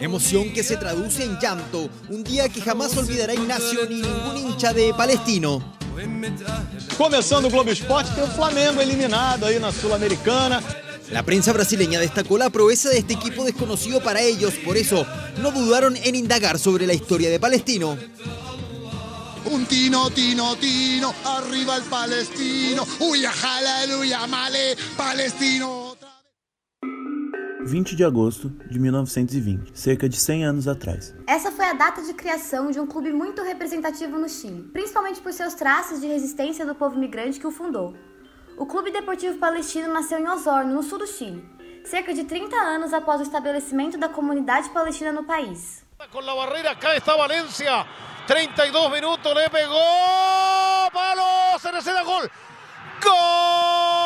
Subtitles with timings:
[0.00, 4.72] Emoción que se traduce en llanto, un día que jamás olvidará Ignacio ni ningún hincha
[4.72, 5.74] de Palestino.
[6.96, 10.62] Começando o Globo Esporte, tem o Flamengo eliminado aí na Sul-Americana.
[11.10, 15.04] La prensa brasileña destacó la proeza de este equipo desconocido para ellos, por eso
[15.38, 17.98] no dudaron en indagar sobre la historia de Palestino.
[19.46, 22.86] Un tino, tino, tino, arriba el palestino.
[23.00, 25.87] Uy, aleluya, male, palestino.
[27.68, 31.14] 20 de agosto de 1920, cerca de 100 anos atrás.
[31.26, 35.34] Essa foi a data de criação de um clube muito representativo no Chile, principalmente por
[35.34, 37.94] seus traços de resistência do povo migrante que o fundou.
[38.56, 41.44] O Clube Deportivo Palestino nasceu em Osorno, no sul do Chile,
[41.84, 45.84] cerca de 30 anos após o estabelecimento da comunidade palestina no país.
[46.10, 47.86] Com a barreira, cá está Valência.
[48.26, 50.90] 32 minutos, le pegou.
[50.90, 52.22] Palo, Cereceda, gol.
[53.02, 53.97] Gol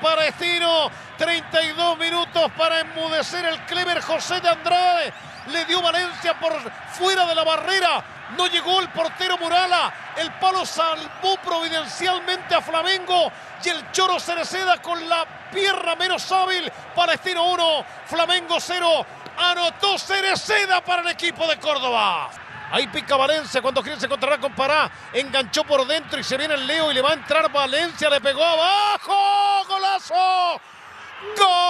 [0.00, 0.90] Palestino.
[1.16, 5.12] 32 minutos para enmudecer el Clever José de Andrade.
[5.48, 6.52] Le dio Valencia por
[6.92, 8.04] fuera de la barrera.
[8.36, 9.92] No llegó el portero Murala.
[10.16, 13.30] El palo salvó providencialmente a Flamengo.
[13.64, 16.70] Y el Choro Cereceda con la pierna menos hábil.
[16.94, 19.06] Palestino 1, Flamengo 0.
[19.38, 22.30] Anotó Cereceda para el equipo de Córdoba.
[22.70, 24.90] Ahí pica Valencia cuando quiere se encontrará con Pará.
[25.12, 28.10] Enganchó por dentro y se viene el Leo y le va a entrar Valencia.
[28.10, 29.64] Le pegó abajo.
[29.68, 30.60] ¡Golazo!
[31.36, 31.65] ¡Gol!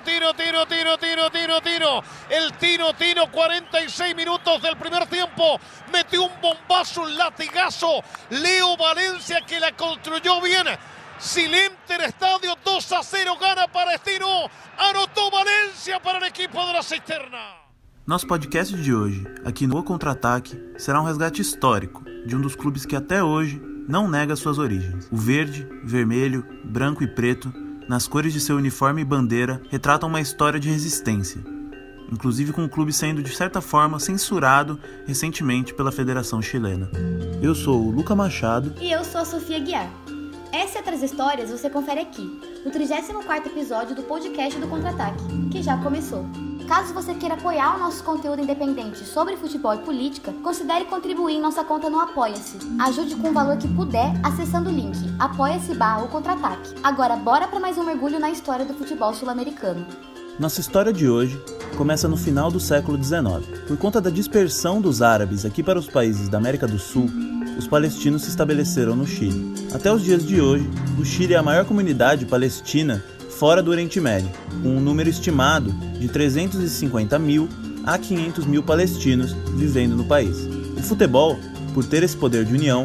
[0.00, 2.02] Tiro, tiro, tiro, tiro, tiro, tiro.
[2.30, 5.58] El tiro, tiro, 46 minutos del primer tiempo.
[5.92, 8.02] Metió un bombazo, un latigazo.
[8.30, 10.66] Leo Valencia que la construyó bien.
[11.18, 14.48] Silinter Estadio 2 a 0 gana Palestino.
[14.78, 17.68] Anotó Valencia para el equipo de la cisterna.
[18.06, 22.86] Nosso podcast de hoje, aqui no Contra-Ataque, será um resgate histórico de um dos clubes
[22.86, 25.08] que até hoje não nega suas origens.
[25.10, 27.52] O verde, vermelho, branco e preto,
[27.88, 31.42] nas cores de seu uniforme e bandeira, retratam uma história de resistência,
[32.12, 36.90] inclusive com o clube sendo de certa forma censurado recentemente pela Federação Chilena.
[37.42, 39.90] Eu sou o Luca Machado E eu sou a Sofia Guiar.
[40.52, 42.22] Essa e outras histórias você confere aqui,
[42.64, 46.26] no 34º episódio do podcast do Contra-Ataque, que já começou.
[46.68, 51.40] Caso você queira apoiar o nosso conteúdo independente sobre futebol e política, considere contribuir em
[51.40, 52.58] nossa conta no Apoia-se.
[52.78, 56.74] Ajude com o valor que puder acessando o link apoia-se barra o contra-ataque.
[56.82, 59.86] Agora bora para mais um mergulho na história do futebol sul-americano.
[60.38, 61.42] Nossa história de hoje
[61.74, 63.46] começa no final do século XIX.
[63.66, 67.08] Por conta da dispersão dos árabes aqui para os países da América do Sul,
[67.58, 69.54] os palestinos se estabeleceram no Chile.
[69.72, 70.68] Até os dias de hoje,
[71.00, 73.02] o Chile é a maior comunidade palestina
[73.38, 74.28] fora do Oriente Médio,
[74.62, 77.48] com um número estimado de 350 mil
[77.84, 80.36] a 500 mil palestinos vivendo no país.
[80.76, 81.38] O futebol,
[81.72, 82.84] por ter esse poder de união,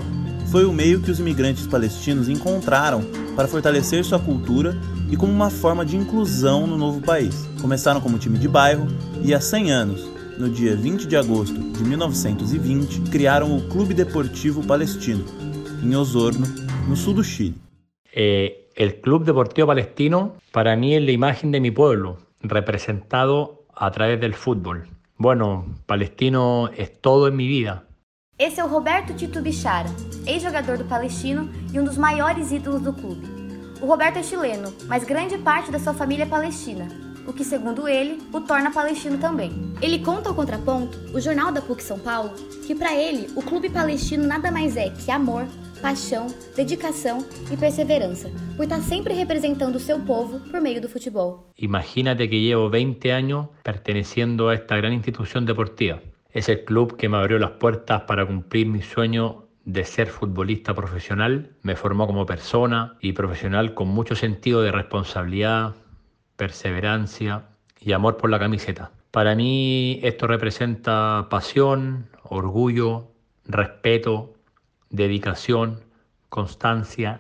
[0.52, 3.04] foi o meio que os imigrantes palestinos encontraram
[3.36, 4.78] para fortalecer sua cultura
[5.10, 7.50] e como uma forma de inclusão no novo país.
[7.60, 8.86] Começaram como time de bairro
[9.24, 14.64] e há 100 anos, no dia 20 de agosto de 1920, criaram o Clube Deportivo
[14.64, 15.26] Palestino,
[15.82, 16.46] em Osorno,
[16.88, 17.56] no sul do Chile.
[18.16, 23.92] Eh, el Club Deportivo Palestino para mí es la imagen de mi pueblo, representado a
[23.92, 24.88] través del fútbol.
[25.18, 27.86] Bueno, Palestino es todo en mi vida.
[28.38, 29.90] Esse é o Roberto Tito Bichara,
[30.26, 33.28] ex-jogador do Palestino e um dos maiores ídolos do clube.
[33.80, 36.88] O Roberto é chileno, mas grande parte da sua família é palestina,
[37.28, 39.52] o que, segundo ele, o torna palestino também.
[39.82, 42.32] Ele conta ao contraponto, o jornal da PUC São Paulo,
[42.66, 45.46] que para ele o clube palestino nada mais é que amor,
[45.84, 47.18] paixão, dedicação
[47.52, 51.52] e perseverança, por estar sempre representando o seu povo por meio do futebol.
[51.58, 56.00] Imagínate que llevo 20 años perteneciendo a esta gran institución deportiva.
[56.32, 60.74] Es el club que me abrió las puertas para cumplir mi sueño de ser futbolista
[60.74, 61.52] profesional.
[61.64, 65.76] Me formó como persona y profesional con mucho sentido de responsabilidad,
[66.38, 67.44] perseverancia
[67.82, 68.92] y amor por la camiseta.
[69.12, 73.12] Para mí esto representa pasión, orgullo,
[73.46, 74.34] respeto,
[74.94, 75.82] dedicación,
[76.30, 77.20] constancia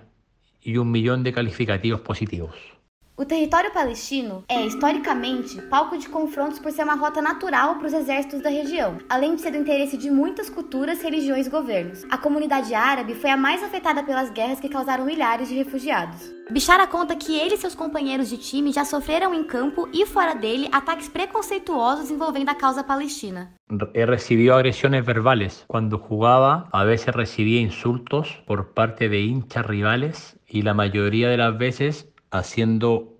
[0.61, 2.72] y un millón de calificativos positivos.
[3.15, 7.93] O território palestino é, historicamente, palco de confrontos por ser uma rota natural para os
[7.93, 12.03] exércitos da região, além de ser do interesse de muitas culturas, religiões e governos.
[12.09, 16.33] A comunidade árabe foi a mais afetada pelas guerras que causaram milhares de refugiados.
[16.49, 20.33] Bichara conta que ele e seus companheiros de time já sofreram em campo e fora
[20.33, 23.53] dele ataques preconceituosos envolvendo a causa palestina.
[23.93, 25.65] He recibido agresiones verbales.
[25.67, 31.37] Cuando jugaba, a veces recibía insultos por parte de hinchas rivales y la mayoría de
[31.37, 33.19] las veces haciendo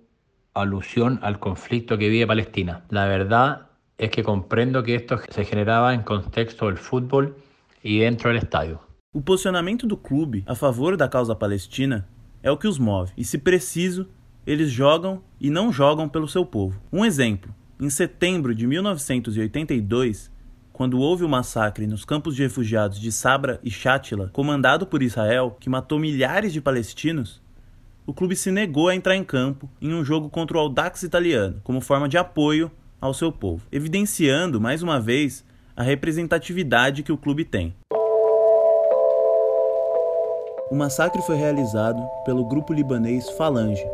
[0.52, 2.84] alusión al conflicto que vive Palestina.
[2.90, 7.36] La verdad es que comprendo que esto se generaba en contexto del fútbol
[7.82, 8.80] e dentro do estádio.
[9.12, 12.08] O posicionamento do clube a favor da causa palestina
[12.42, 14.08] é o que os move, e se preciso,
[14.44, 16.80] eles jogam e não jogam pelo seu povo.
[16.92, 20.32] Um exemplo: em setembro de 1982,
[20.72, 25.56] quando houve o massacre nos campos de refugiados de Sabra e Shatila, comandado por Israel,
[25.60, 27.43] que matou milhares de palestinos,
[28.06, 31.60] o clube se negou a entrar em campo em um jogo contra o Audax italiano,
[31.64, 32.70] como forma de apoio
[33.00, 35.44] ao seu povo, evidenciando mais uma vez
[35.76, 37.74] a representatividade que o clube tem.
[40.70, 43.84] O massacre foi realizado pelo grupo libanês Falange,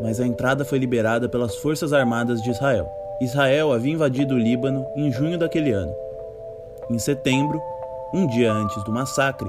[0.00, 2.90] mas a entrada foi liberada pelas Forças Armadas de Israel.
[3.20, 5.92] Israel havia invadido o Líbano em junho daquele ano.
[6.90, 7.60] Em setembro,
[8.12, 9.48] um dia antes do massacre,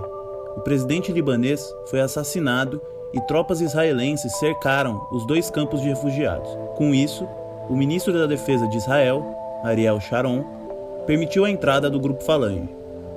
[0.56, 2.81] o presidente libanês foi assassinado
[3.13, 6.50] e tropas israelenses cercaram os dois campos de refugiados.
[6.75, 7.27] Com isso,
[7.69, 9.24] o ministro da Defesa de Israel,
[9.63, 10.44] Ariel Sharon,
[11.06, 12.69] permitiu a entrada do grupo Falange,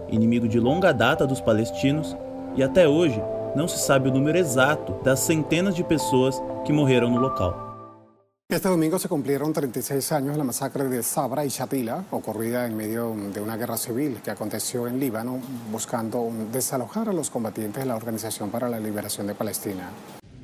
[0.08, 2.16] inimigo de longa data dos palestinos,
[2.54, 3.22] e até hoje
[3.54, 7.65] não se sabe o número exato das centenas de pessoas que morreram no local.
[8.48, 12.76] Este domingo se cumplieron 36 años de la masacre de Sabra y Shatila, ocurrida en
[12.76, 15.40] medio de una guerra civil que aconteció en Líbano,
[15.72, 19.90] buscando desalojar a los combatientes de la Organización para la Liberación de Palestina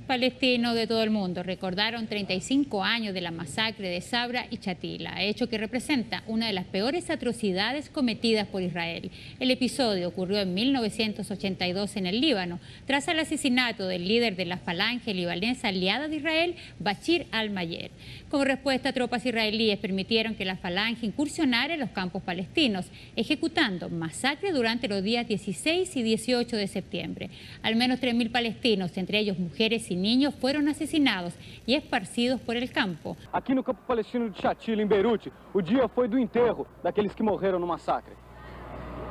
[0.02, 5.22] palestinos de todo el mundo recordaron 35 años de la masacre de Sabra y Chatila,
[5.22, 9.10] hecho que representa una de las peores atrocidades cometidas por Israel.
[9.40, 14.58] El episodio ocurrió en 1982 en el Líbano, tras el asesinato del líder de la
[14.58, 17.90] falange libanesa aliada de Israel, Bashir al-Mayer.
[18.28, 24.54] Como respuesta, tropas israelíes permitieron que la falange incursionara en los campos palestinos, ejecutando masacres
[24.54, 27.30] durante los días 16 y 18 de septiembre.
[27.62, 31.34] Al menos 3.000 palestinos, entre ellos mujeres y niños fueron asesinados
[31.66, 33.16] e esparcidos por el campo.
[33.32, 37.22] Aqui no campo palestino de Chatila, em Beirute, o dia foi do enterro daqueles que
[37.22, 38.14] morreram no massacre.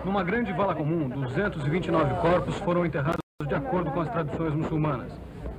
[0.04, 5.12] Numa grande vala comum, 229 corpos foram enterrados de acordo com as tradições muçulmanas,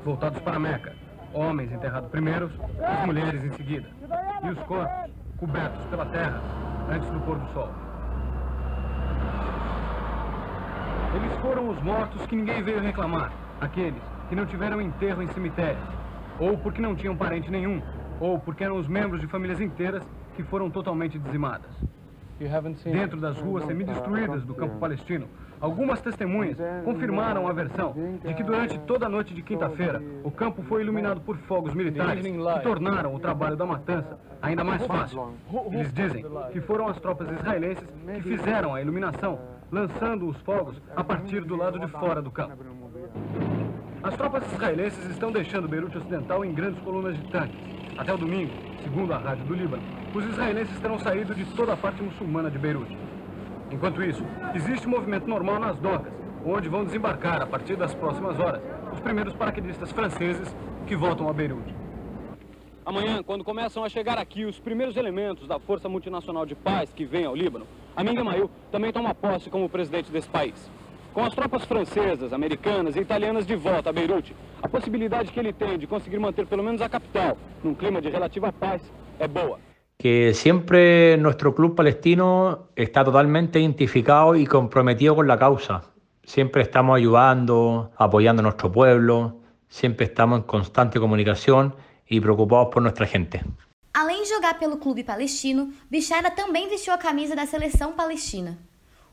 [0.05, 0.97] voltados para Meca.
[1.33, 2.53] Homens enterrados primeiros,
[2.83, 3.89] as mulheres em seguida.
[4.45, 6.41] E os corpos cobertos pela terra
[6.91, 7.71] antes do pôr do sol.
[11.15, 15.87] Eles foram os mortos que ninguém veio reclamar, aqueles que não tiveram enterro em cemitérios,
[16.41, 17.83] ou porque não tinham parente nenhum,
[18.19, 20.03] ou porque eram os membros de famílias inteiras
[20.35, 21.71] que foram totalmente dizimadas.
[22.83, 25.29] Dentro das ruas semi-destruídas do campo palestino,
[25.61, 27.95] algumas testemunhas confirmaram a versão
[28.25, 32.25] de que durante toda a noite de quinta-feira, o campo foi iluminado por fogos militares
[32.25, 35.35] que tornaram o trabalho da matança ainda mais fácil.
[35.73, 39.39] Eles dizem que foram as tropas israelenses que fizeram a iluminação,
[39.71, 42.65] lançando os fogos a partir do lado de fora do campo.
[44.03, 47.57] As tropas israelenses estão deixando Beirute Ocidental em grandes colunas de tanques.
[47.97, 48.51] Até o domingo,
[48.83, 49.83] segundo a rádio do Líbano,
[50.13, 52.99] os israelenses terão saído de toda a parte muçulmana de Beirute.
[53.71, 56.13] Enquanto isso, existe um movimento normal nas docas,
[56.45, 58.61] onde vão desembarcar, a partir das próximas horas,
[58.93, 60.53] os primeiros paraquedistas franceses
[60.85, 61.73] que voltam a Beirute.
[62.85, 67.05] Amanhã, quando começam a chegar aqui os primeiros elementos da Força Multinacional de Paz que
[67.05, 70.69] vem ao Líbano, Amin Gemayel também toma posse como presidente desse país.
[71.13, 75.53] Com as tropas francesas, americanas e italianas de volta a Beirute, a possibilidade que ele
[75.53, 78.81] tem de conseguir manter pelo menos a capital num clima de relativa paz
[79.19, 79.59] é boa.
[79.99, 85.83] Que siempre nuestro club palestino está totalmente identificado y comprometido con la causa.
[86.25, 91.75] Siempre estamos ayudando, apoyando a nuestro pueblo, siempre estamos en constante comunicación
[92.09, 93.43] y preocupados por nuestra gente.
[93.93, 98.57] Além de jogar pelo clube palestino, Bichara também vestiu a camisa da seleção palestina.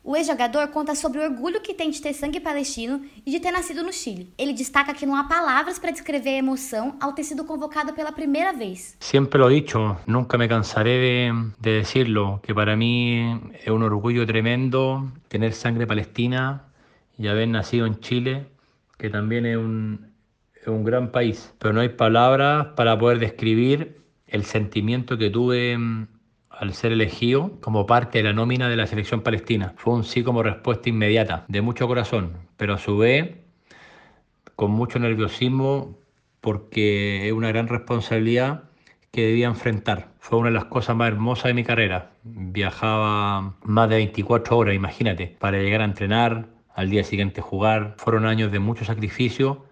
[0.04, 3.52] O ex-jogador conta sobre o orgulho que tem de ter sangue palestino e de ter
[3.52, 4.34] nascido no Chile.
[4.38, 8.12] Ele destaca que não há palavras para descrever a emoção ao ter sido convocado pela
[8.12, 8.96] primeira vez.
[9.00, 13.84] Sempre lo he dicho, nunca me cansaré de, de decirlo, que para mí es un
[13.84, 16.64] orgullo tremendo tener sangre palestina
[17.18, 18.48] y haber nacido en Chile,
[18.98, 20.12] que también es un,
[20.62, 21.54] es un gran país.
[21.60, 25.78] Pero no hay palabras para poder describir el sentimiento que tuve
[26.50, 29.74] al ser elegido como parte de la nómina de la selección palestina.
[29.78, 33.38] Fue un sí como respuesta inmediata, de mucho corazón, pero a su vez
[34.56, 35.98] con mucho nerviosismo
[36.42, 38.64] porque es una gran responsabilidad
[39.12, 40.10] que debía enfrentar.
[40.20, 42.12] Fue una de las cosas más hermosas de mi carrera.
[42.24, 47.96] Viajaba más de 24 horas, imagínate, para llegar a entrenar, al día siguiente jugar.
[47.98, 49.66] Fueron años de mucho sacrificio,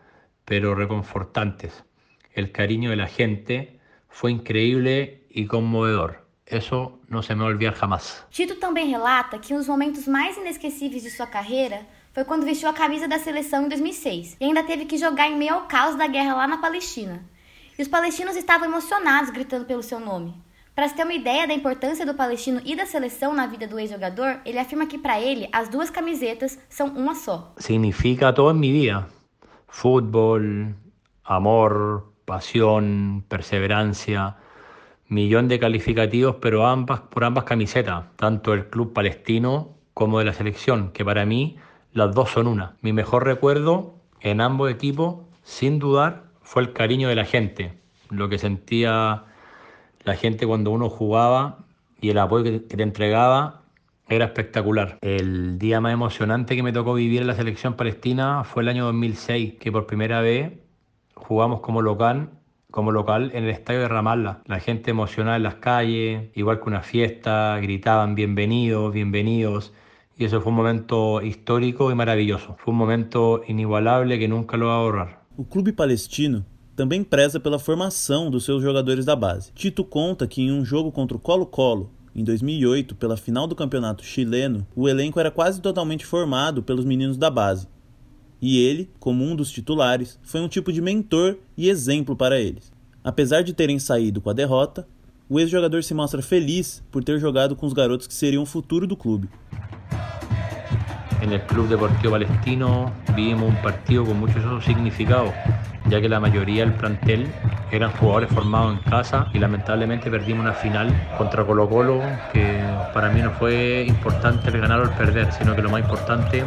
[0.46, 1.86] pero reconfortantes.
[2.34, 3.80] El cariño de la gente
[4.10, 6.27] fue increíble y conmovedor.
[6.50, 8.26] Eso não se me olvidar jamás.
[8.32, 12.70] Tito também relata que um dos momentos mais inesquecíveis de sua carreira foi quando vestiu
[12.70, 15.96] a camisa da seleção em 2006 e ainda teve que jogar em meio ao caos
[15.96, 17.22] da guerra lá na Palestina.
[17.78, 20.34] E os palestinos estavam emocionados gritando pelo seu nome.
[20.74, 23.78] Para se ter uma ideia da importância do palestino e da seleção na vida do
[23.78, 27.54] ex-jogador, ele afirma que para ele as duas camisetas são uma só.
[27.58, 29.08] Significa todo em minha vida:
[29.68, 30.40] futebol,
[31.26, 34.36] amor, paixão, perseverança
[35.10, 40.34] millón de calificativos, pero ambas por ambas camisetas, tanto el club palestino como de la
[40.34, 41.58] selección, que para mí
[41.94, 42.76] las dos son una.
[42.82, 47.78] Mi mejor recuerdo en ambos equipos, sin dudar, fue el cariño de la gente,
[48.10, 49.26] lo que sentía
[50.04, 51.60] la gente cuando uno jugaba
[52.00, 53.64] y el apoyo que te entregaba
[54.08, 54.98] era espectacular.
[55.02, 58.86] El día más emocionante que me tocó vivir en la selección palestina fue el año
[58.86, 60.54] 2006, que por primera vez
[61.14, 62.30] jugamos como local
[62.72, 64.42] como local en el estadio de Ramallah.
[64.46, 69.74] La gente emocionada en las calles, igual que una fiesta, gritaban bienvenidos, bienvenidos.
[70.18, 72.56] Y eso fue un momento histórico e maravilhoso.
[72.58, 75.22] Foi um momento inigualável que nunca lo va a borrar.
[75.38, 76.44] O clube palestino
[76.76, 79.52] também preza pela formação dos seus jogadores da base.
[79.54, 84.04] Tito conta que em um jogo contra o Colo-Colo, em 2008, pela final do campeonato
[84.04, 87.68] chileno, o elenco era quase totalmente formado pelos meninos da base
[88.42, 92.72] e ele, como um dos titulares, foi um tipo de mentor e exemplo para eles.
[93.04, 94.88] Apesar de terem saído com a derrota,
[95.30, 98.88] o ex-jogador se mostra feliz por ter jogado com os garotos que seriam o futuro
[98.88, 99.30] do clube.
[101.22, 105.34] En el Deportivo Palestino vivimos un partido con mucho significado,
[105.90, 107.28] ya que la mayoría del plantel
[107.72, 112.02] eran jugadores formados en casa y lamentablemente perdimos una final contra Colo Colo,
[112.34, 112.62] que
[112.94, 116.46] para mí no fue importante el ganar o el perder, sino que lo más importante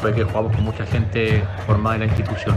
[0.00, 2.56] fue que jugamos con mucha gente formada en la institución.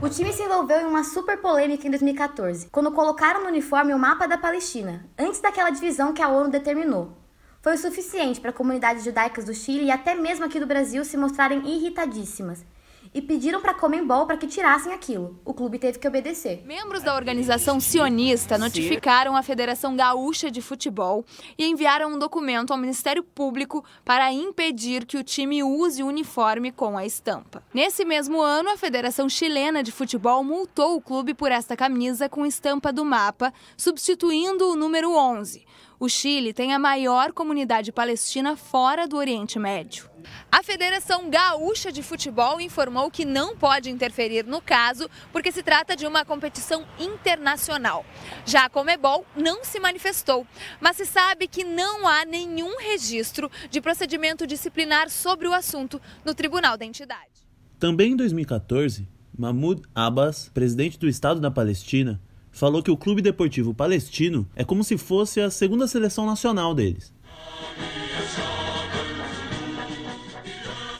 [0.00, 3.98] O time se envolveu em uma super polêmica em 2014, quando colocaram no uniforme o
[3.98, 7.25] mapa da Palestina, antes daquela divisão que a ONU determinou.
[7.66, 11.16] Foi o suficiente para comunidades judaicas do Chile e até mesmo aqui do Brasil se
[11.16, 12.64] mostrarem irritadíssimas
[13.12, 15.40] e pediram para Comembol para que tirassem aquilo.
[15.44, 16.62] O clube teve que obedecer.
[16.64, 21.24] Membros da organização sionista notificaram a Federação Gaúcha de Futebol
[21.58, 26.70] e enviaram um documento ao Ministério Público para impedir que o time use o uniforme
[26.70, 27.64] com a estampa.
[27.74, 32.46] Nesse mesmo ano, a Federação Chilena de Futebol multou o clube por esta camisa com
[32.46, 35.66] estampa do mapa, substituindo o número 11.
[35.98, 40.10] O Chile tem a maior comunidade palestina fora do Oriente Médio.
[40.52, 45.96] A Federação Gaúcha de Futebol informou que não pode interferir no caso, porque se trata
[45.96, 48.04] de uma competição internacional.
[48.44, 50.46] Já a Comebol não se manifestou,
[50.82, 56.34] mas se sabe que não há nenhum registro de procedimento disciplinar sobre o assunto no
[56.34, 57.48] tribunal da entidade.
[57.78, 62.20] Também em 2014, Mahmoud Abbas, presidente do Estado da Palestina,
[62.56, 67.12] falou que o Clube Deportivo Palestino é como se fosse a segunda seleção nacional deles.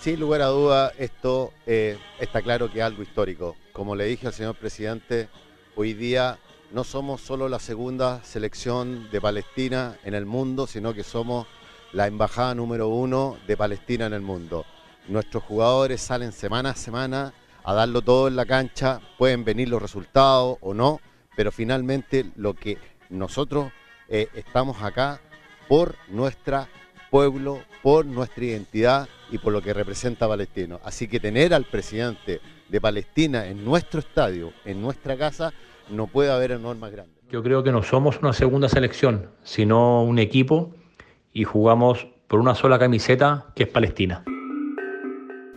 [0.03, 3.57] Sin lugar a duda, esto eh, está claro que es algo histórico.
[3.73, 5.31] Como le dije al señor presidente,
[5.75, 6.39] hoy día
[6.73, 11.47] no somos solo la segunda selección de Palestina en el mundo, sino que somos
[11.93, 14.67] la embajada número uno de Palestina en el mundo.
[15.09, 17.33] Nuestros jugadores salen semana a semana
[17.65, 21.01] a darlo todo en la cancha, pueden venir los resultados o no,
[21.37, 22.79] pero finalmente lo que
[23.11, 23.71] nosotros
[24.09, 25.21] eh, estamos acá
[25.69, 26.67] por nuestro
[27.11, 30.81] pueblo, por nuestra identidad y por lo que representa Palestino.
[30.85, 35.53] Así que tener al presidente de Palestina en nuestro estadio, en nuestra casa,
[35.91, 37.13] no puede haber honor más grande.
[37.31, 40.75] Yo creo que no somos una segunda selección, sino un equipo
[41.33, 44.25] y jugamos por una sola camiseta que es Palestina.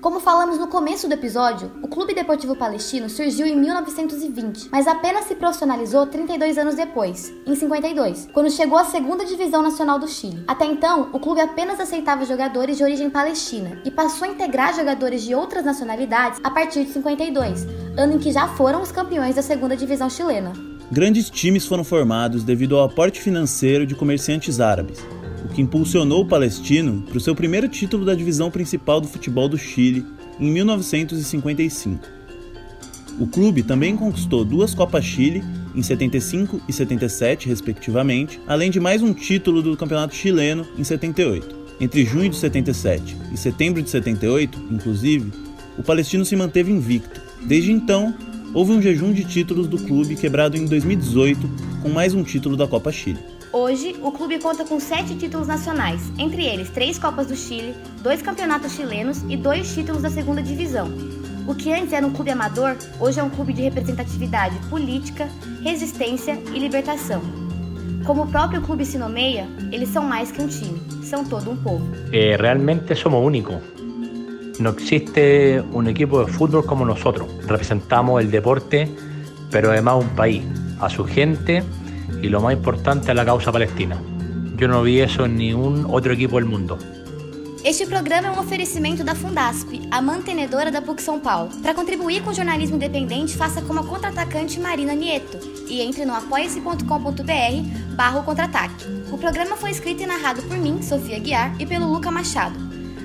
[0.02, 5.26] Como falamos no começo do episódio, o Clube Deportivo Palestino surgiu em 1920, mas apenas
[5.26, 10.42] se profissionalizou 32 anos depois, em 52, quando chegou à segunda divisão nacional do Chile.
[10.48, 15.22] Até então, o clube apenas aceitava jogadores de origem palestina e passou a integrar jogadores
[15.22, 19.42] de outras nacionalidades a partir de 52, ano em que já foram os campeões da
[19.42, 20.54] segunda divisão chilena.
[20.90, 25.00] Grandes times foram formados devido ao aporte financeiro de comerciantes árabes,
[25.60, 29.58] que impulsionou o Palestino para o seu primeiro título da divisão principal do futebol do
[29.58, 30.06] Chile
[30.40, 32.00] em 1955.
[33.20, 35.44] O clube também conquistou duas Copas Chile
[35.76, 41.54] em 75 e 77, respectivamente, além de mais um título do Campeonato Chileno em 78.
[41.82, 45.30] Entre junho de 77 e setembro de 78, inclusive,
[45.78, 47.20] o Palestino se manteve invicto.
[47.46, 48.16] Desde então,
[48.54, 51.50] houve um jejum de títulos do clube quebrado em 2018
[51.82, 53.39] com mais um título da Copa Chile.
[53.52, 58.22] Hoje, o clube conta com sete títulos nacionais, entre eles três Copas do Chile, dois
[58.22, 60.88] campeonatos chilenos e dois títulos da segunda divisão.
[61.48, 65.28] O que antes era um clube amador, hoje é um clube de representatividade política,
[65.64, 67.24] resistência e libertação.
[68.06, 71.58] Como o próprio clube se nomeia, eles são mais que um time, são todo um
[71.58, 71.84] povo.
[72.14, 73.58] Eh, realmente somos únicos.
[74.60, 77.28] No existe un equipo de fútbol como nosotros.
[77.48, 78.88] Representamos el deporte,
[79.50, 80.44] pero además un país,
[80.80, 81.64] a su gente
[82.22, 83.98] y lo más importante la causa palestina.
[84.56, 86.78] Yo no vi eso en ningún otro equipo del mundo.
[87.62, 91.50] Este programa é um oferecimento da Fundasp, a mantenedora da PUC São Paulo.
[91.62, 96.16] Para contribuir com o jornalismo independente, faça como a contra-atacante Marina Nieto e entre no
[96.16, 98.86] apoia-se.com.br barra contra-ataque.
[99.12, 102.58] O programa foi escrito e narrado por mim, Sofia Guiar, e pelo Luca Machado.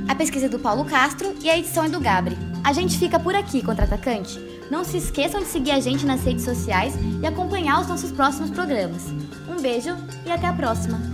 [0.06, 2.38] A pesquisa é do Paulo Castro e a edição é do Gabri.
[2.62, 4.38] A gente fica por aqui, contra-atacante.
[4.70, 8.50] Não se esqueçam de seguir a gente nas redes sociais e acompanhar os nossos próximos
[8.50, 9.06] programas.
[9.48, 11.13] Um beijo e até a próxima!